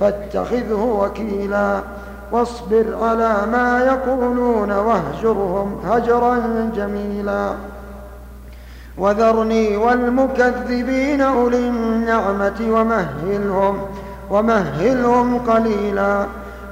فاتخذه 0.00 0.98
وكيلا 1.00 1.80
واصبر 2.32 2.84
على 3.02 3.36
ما 3.52 3.80
يقولون 3.86 4.72
واهجرهم 4.72 5.80
هجرا 5.86 6.42
جميلا. 6.76 7.52
وذرني 8.98 9.76
والمكذبين 9.76 11.20
أولي 11.20 11.68
النعمة 11.68 12.60
ومهلهم 12.60 13.78
ومهلهم 14.30 15.38
قليلا. 15.38 16.26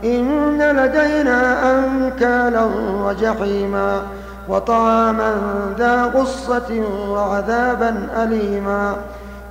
إن 0.04 0.58
لدينا 0.58 1.70
أنكالا 1.78 2.68
وجحيما 3.04 4.02
وطعاما 4.48 5.34
ذا 5.78 6.04
غصة 6.04 6.82
وعذابا 7.10 8.08
أليما. 8.16 8.96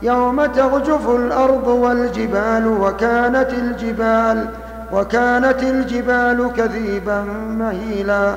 يوم 0.04 0.46
ترجف 0.46 1.10
الأرض 1.10 1.68
والجبال 1.68 2.68
وكانت 2.68 3.50
الجبال 3.54 4.46
وكانت 4.94 5.64
الجبال 5.64 6.52
كذيبا 6.58 7.22
مهيلا 7.50 8.36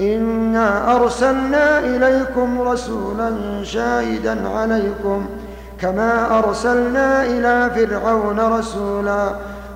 إنا 0.00 0.96
أرسلنا 0.96 1.78
إليكم 1.78 2.62
رسولا 2.62 3.32
شاهدا 3.62 4.48
عليكم 4.48 5.26
كما 5.80 6.38
أرسلنا 6.38 7.22
إلى 7.22 7.70
فرعون 7.74 8.40
رسولا 8.40 9.28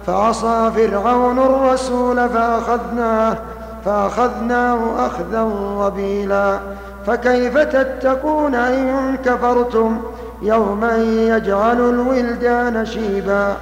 فعصى 0.07 0.71
فرعون 0.77 1.39
الرسول 1.39 2.29
فأخذناه 2.29 3.37
فأخذناه 3.85 5.07
أخذا 5.07 5.43
وبيلا 5.79 6.59
فكيف 7.07 7.59
تتقون 7.59 8.55
إن 8.55 9.17
كفرتم 9.17 10.01
يوما 10.43 10.97
يجعل 10.97 11.81
الولدان 11.81 12.87
شيبا. 12.87 13.57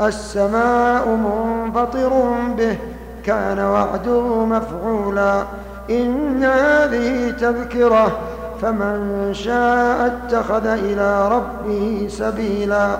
السماء 0.00 1.08
منفطر 1.08 2.34
به 2.58 2.76
كان 3.24 3.58
وعده 3.58 4.44
مفعولا. 4.44 5.42
إن 5.90 6.44
هذه 6.44 7.30
تذكرة 7.30 8.18
فمن 8.62 9.30
شاء 9.34 10.06
اتخذ 10.06 10.66
إلى 10.66 11.28
ربه 11.28 12.08
سبيلا. 12.10 12.96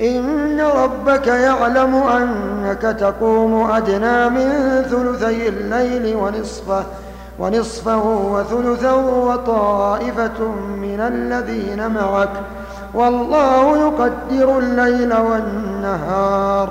إن 0.00 0.60
ربك 0.60 1.26
يعلم 1.26 1.94
أنك 1.94 2.82
تقوم 2.82 3.70
أدنى 3.70 4.28
من 4.28 4.82
ثلثي 4.90 5.48
الليل 5.48 6.16
ونصفه. 6.16 6.84
ونصفه 7.38 8.04
وثلثه 8.06 9.06
وطائفة 9.06 10.44
من 10.82 11.00
الذين 11.00 11.90
معك. 11.90 12.30
والله 12.94 13.78
يقدر 13.78 14.58
الليل 14.58 15.14
والنهار. 15.14 16.70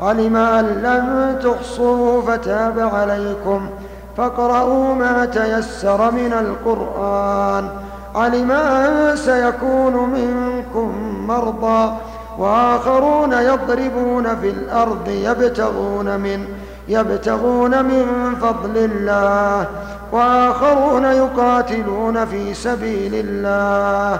علم 0.00 0.36
أن 0.36 0.64
لن 0.64 1.38
تحصوا 1.42 2.22
فتاب 2.22 2.90
عليكم. 2.94 3.68
فاقرؤوا 4.16 4.94
ما 4.94 5.24
تيسر 5.24 6.10
من 6.10 6.32
القرآن. 6.32 7.68
علم 8.14 8.50
أن 8.52 9.16
سيكون 9.16 9.94
منكم 9.94 10.92
مرضى. 11.28 11.92
وآخرون 12.38 13.32
يضربون 13.32 14.36
في 14.36 14.48
الأرض 14.50 15.08
يبتغون 15.08 16.20
من 16.20 16.48
يبتغون 16.88 17.84
من 17.84 18.34
فضل 18.40 18.76
الله. 18.76 19.66
وآخرون 20.12 21.04
يقاتلون 21.04 22.24
في 22.24 22.54
سبيل 22.54 23.14
الله. 23.14 24.18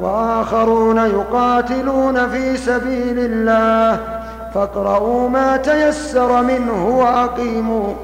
وآخرون 0.00 0.98
يقاتلون 0.98 2.28
في 2.28 2.56
سبيل 2.56 3.18
الله. 3.18 3.98
فاقرؤوا 4.54 5.28
ما 5.28 5.56
تيسر 5.56 6.42
منه 6.42 6.88
وأقيموا. 6.88 7.94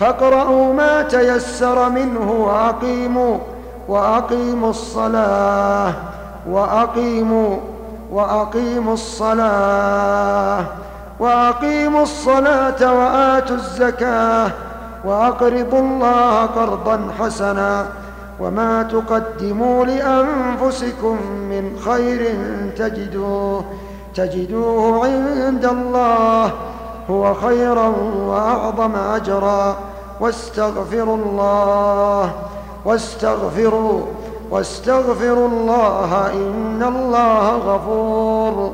فاقرؤوا 0.00 0.74
ما 0.74 1.02
تيسر 1.02 1.88
منه 1.88 2.30
وأقيموا. 2.30 3.38
وأقيموا 3.88 4.70
الصلاة. 4.70 5.92
وأقيموا. 6.50 7.56
وأقيموا 8.12 8.94
الصلاة. 8.94 10.64
وأقيموا 11.20 12.02
الصلاة 12.02 12.92
وآتوا 12.92 13.56
الزكاة. 13.56 14.50
وأقرضوا 15.04 15.78
الله 15.78 16.46
قرضا 16.46 16.96
حسنا 17.18 17.86
وما 18.40 18.72
تقدموا 18.82 19.84
لأنفسكم 19.84 21.16
من 21.50 21.64
خير 21.84 22.20
تجدوه 22.76 23.64
تجدوه 24.14 25.06
عند 25.06 25.64
الله 25.64 26.52
هو 27.10 27.34
خيرا 27.34 27.88
وأعظم 28.26 28.94
أجرا. 28.96 29.76
واستغفروا 30.20 31.16
الله 31.16 32.32
واستغفروا 32.84 34.00
واستغفروا 34.50 35.48
الله 35.48 36.10
إن 36.32 36.82
الله 36.82 37.46
غفور 37.56 38.72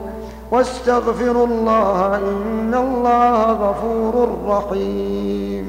واستغفروا 0.51 1.47
الله 1.47 1.99
إن 2.17 2.75
الله 2.75 3.39
غفور 3.53 4.15
رحيم. 4.47 5.65